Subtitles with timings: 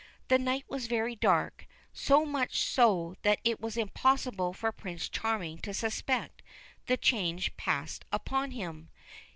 [0.29, 5.59] The night was very dark; so much so that it was impossible for Prince Charming
[5.59, 6.41] to suspect
[6.87, 8.89] the change passed upon him.